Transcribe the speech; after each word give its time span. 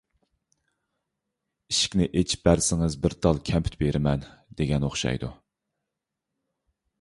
ئىشىكنى 1.73 2.07
ئېچىپ 2.21 2.47
بەرسىڭىز 2.49 2.95
بىر 3.03 3.15
تال 3.27 3.43
كەمپۈت 3.51 3.77
بېرىمەن، 3.83 4.25
دېگەن 4.63 4.89
ئوخشايدۇ. 4.89 5.31